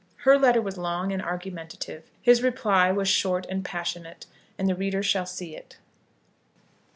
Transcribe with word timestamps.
Her 0.23 0.35
letter 0.35 0.63
was 0.63 0.79
long 0.79 1.11
and 1.11 1.21
argumentative. 1.21 2.09
His 2.23 2.41
reply 2.41 2.91
was 2.91 3.07
short 3.07 3.45
and 3.51 3.63
passionate; 3.63 4.25
and 4.57 4.67
the 4.67 4.73
reader 4.73 5.03
shall 5.03 5.27
see 5.27 5.55
it. 5.55 5.77